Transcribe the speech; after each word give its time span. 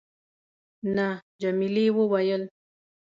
نه. 0.95 1.07
جميلې 1.41 1.85
وويل:. 1.97 2.43